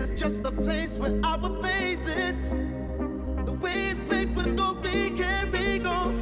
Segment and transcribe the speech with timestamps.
[0.00, 2.50] is just the place where our basis.
[3.44, 6.19] The ways is paved with gold we can be gone.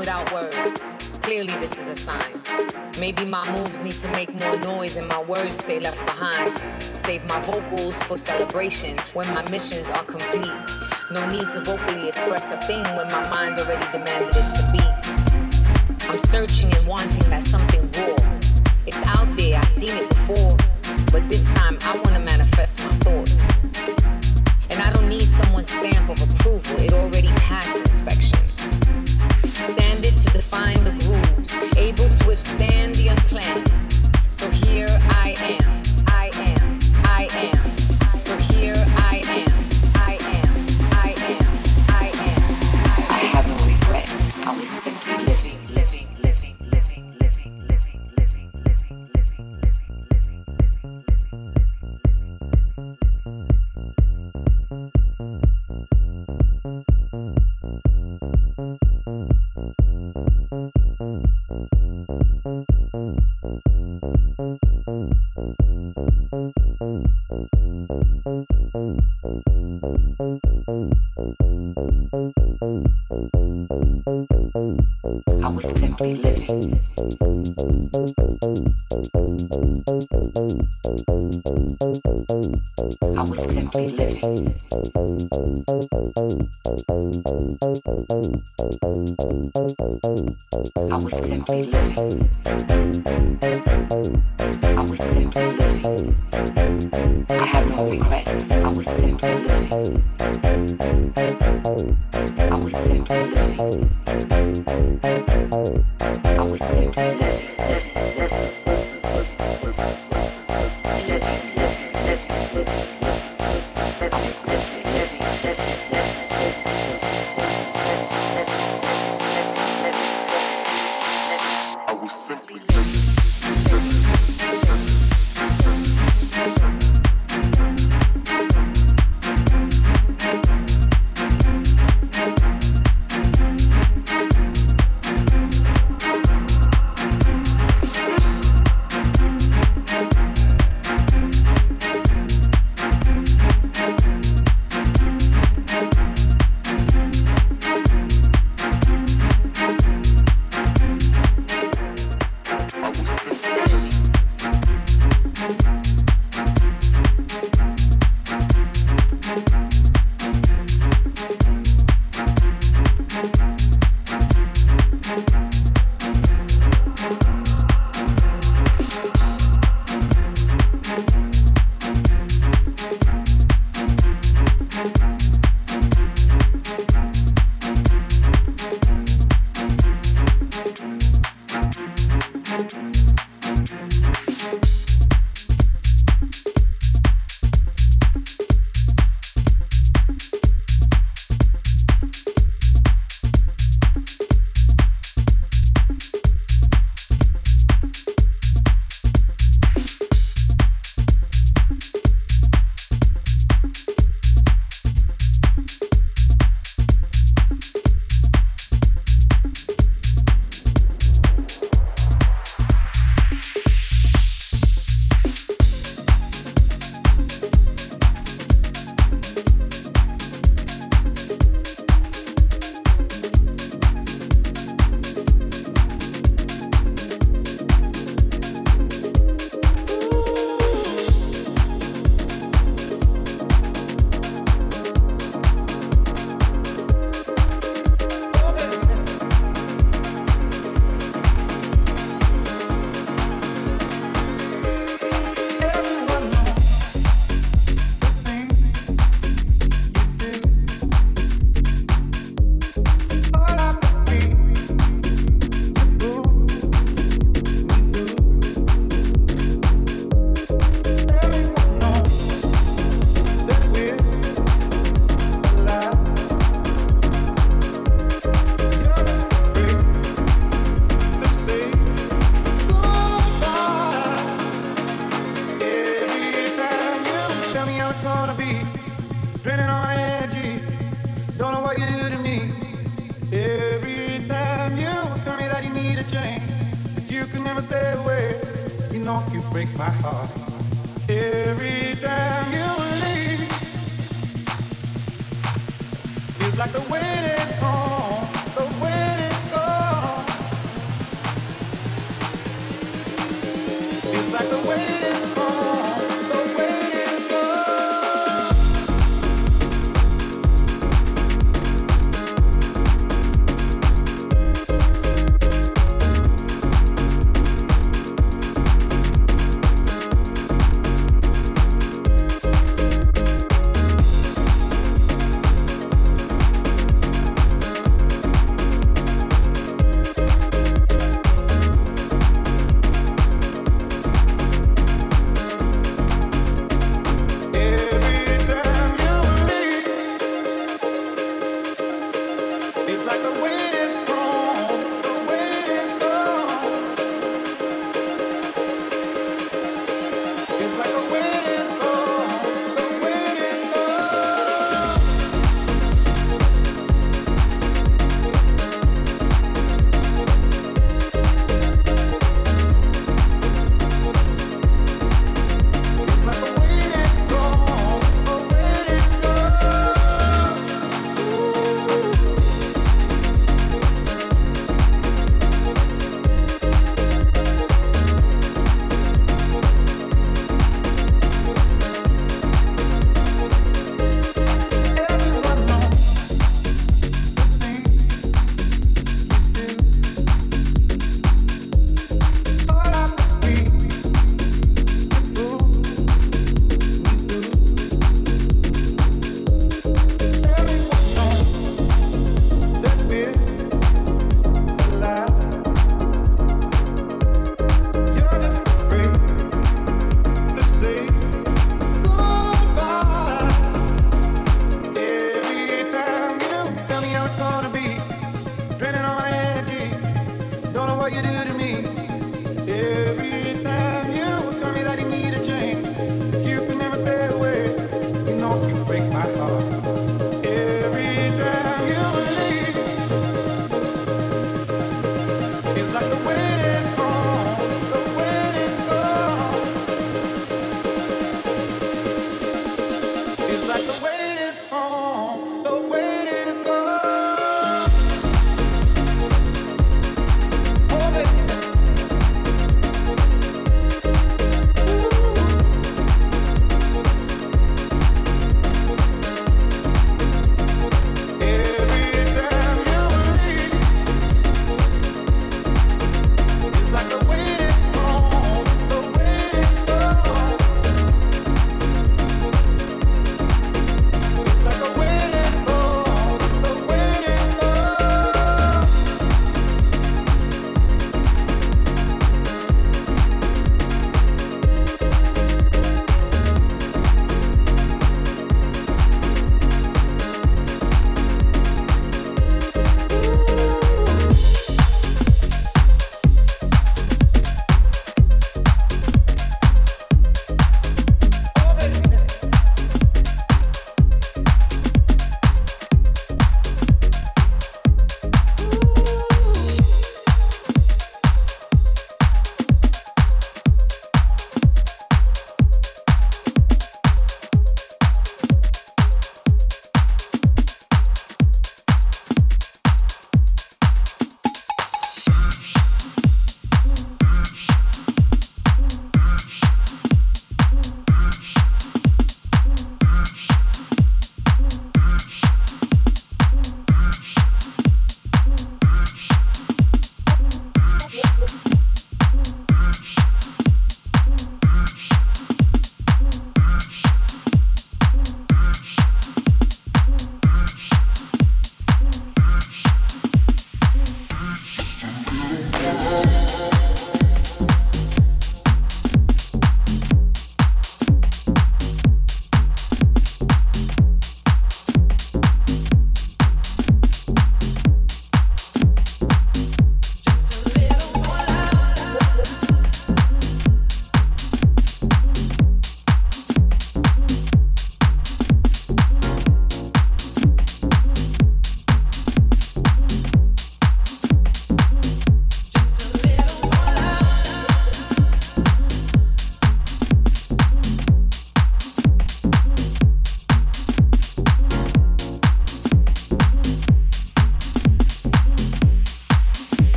[0.00, 0.94] without words.
[1.20, 2.32] Clearly, this is a sign.
[2.98, 6.58] Maybe my moves need to make more noise and my words stay left behind.
[6.94, 10.58] Save my vocals for celebration when my missions are complete.
[11.10, 14.84] No need to vocally express a thing when my mind already demanded it to be.
[16.08, 18.16] I'm searching and wanting that something raw.
[18.86, 20.56] It's out there, I've seen it before.
[21.12, 22.24] But this time, I want to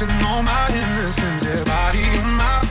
[0.00, 1.44] losing all my innocence.
[1.44, 2.63] your body in my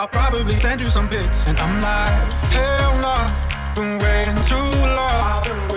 [0.00, 1.46] I'll probably send you some pics.
[1.46, 5.69] And I'm like, hell no, nah, been waiting too long.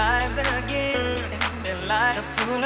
[0.00, 1.18] lives again,
[1.62, 2.64] their light to pull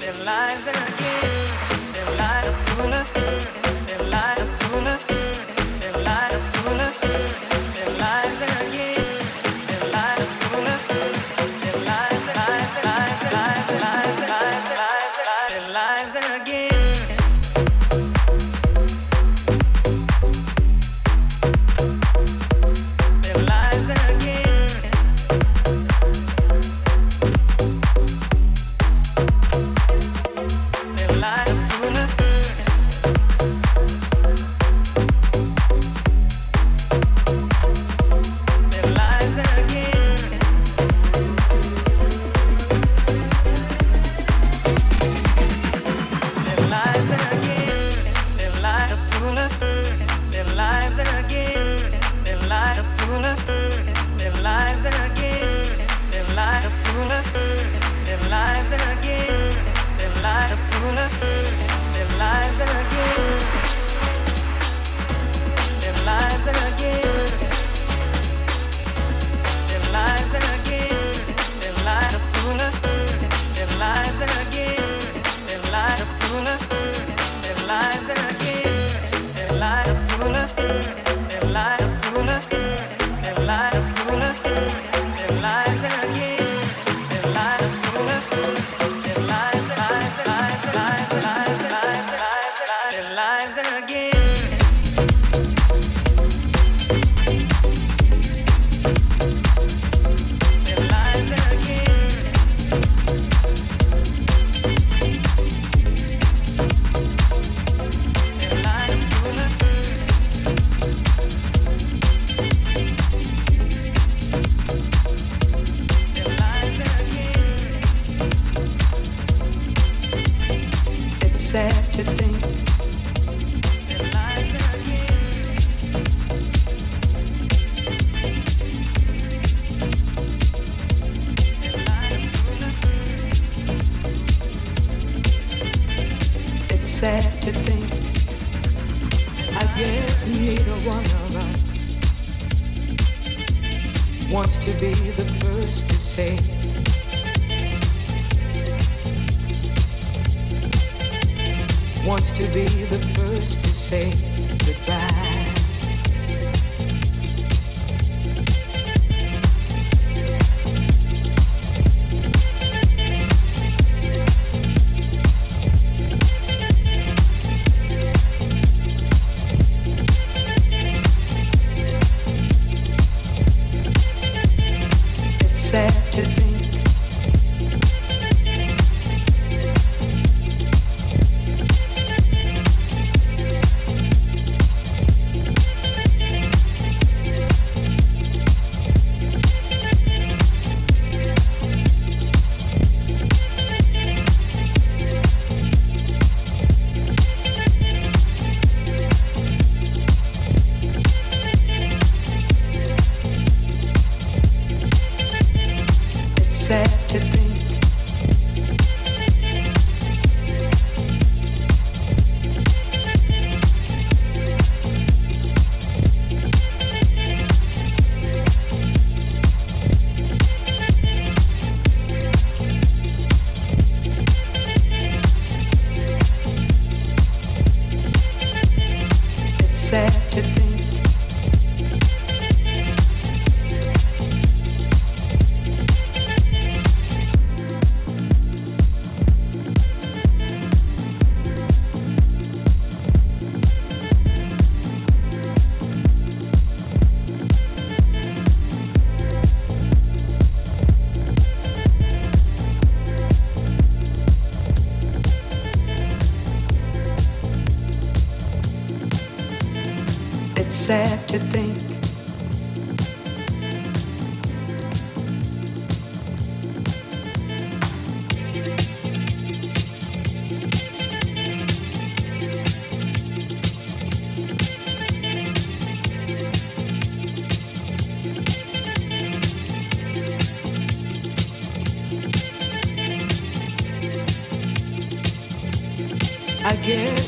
[0.00, 1.32] their lives again,
[1.74, 2.92] and their light to pull
[3.86, 4.31] their.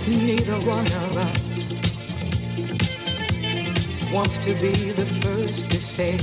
[0.05, 1.73] Guess neither one of us
[4.13, 6.19] wants to be the first to say.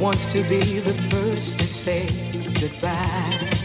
[0.00, 2.06] Wants to be the first to say
[2.60, 3.57] goodbye.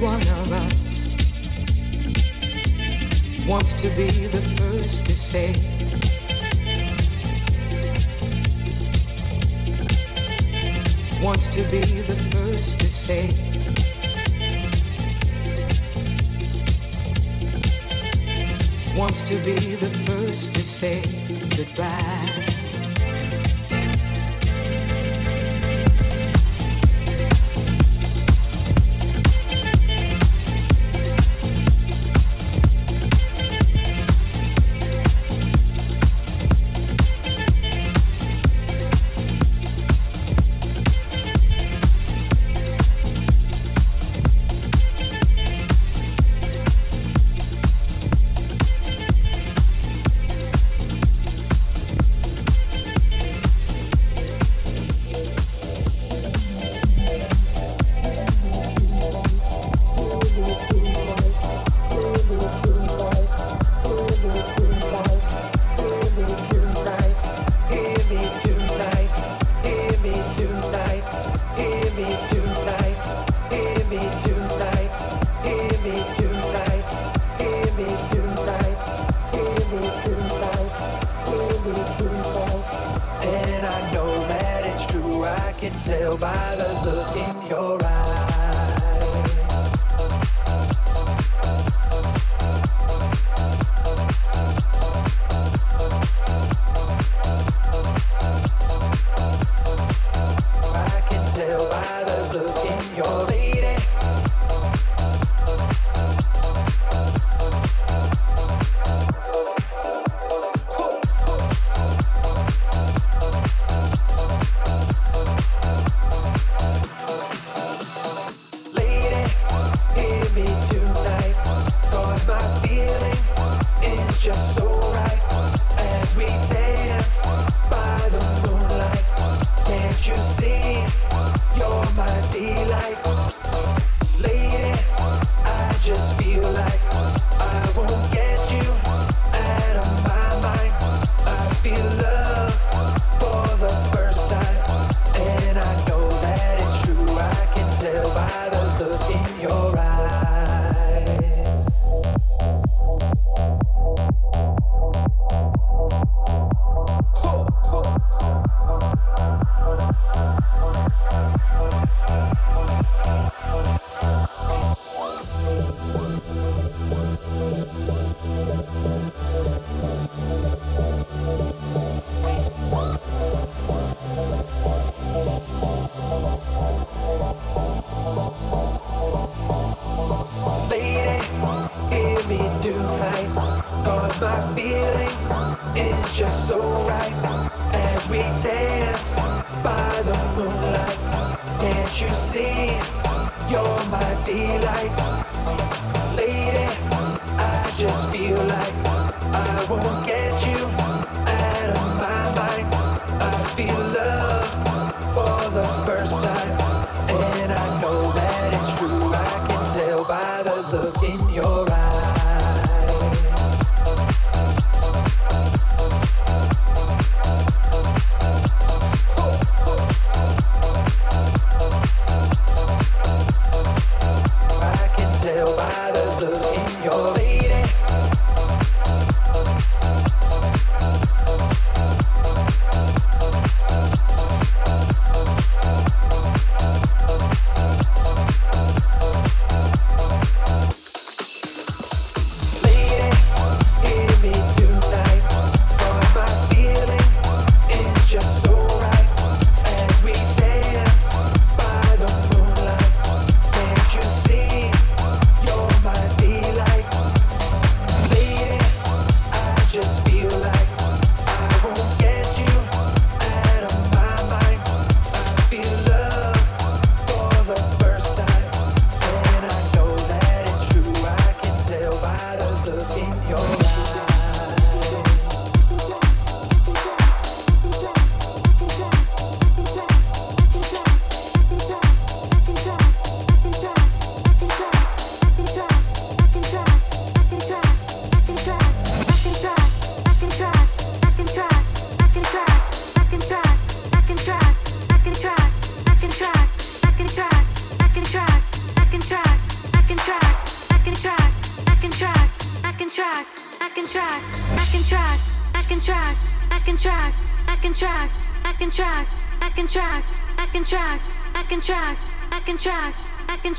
[0.00, 0.29] One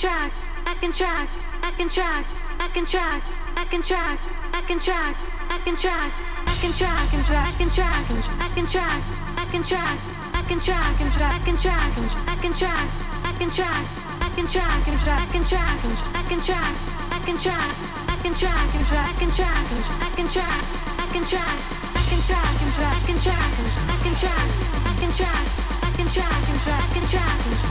[0.01, 0.33] track,
[0.65, 1.29] I can track,
[1.61, 2.25] I can track,
[2.59, 3.21] I can track,
[3.55, 4.17] I can track,
[4.51, 5.15] I can track,
[5.45, 6.11] I can track,
[6.41, 9.01] I can track and track, I can track and I can track,
[9.37, 9.99] I can track,
[10.33, 12.87] I can track and track, I can track and I can track,
[13.29, 16.73] I can track, I can track and track, I can track and I can track,
[17.11, 17.77] I can track,
[18.09, 20.65] I can track and track, I can track and I can track,
[20.97, 21.61] I can track,
[21.93, 24.49] I can track and track, I can track and I can track,
[24.81, 25.45] I can track,
[25.77, 27.70] I can track and track, I can track and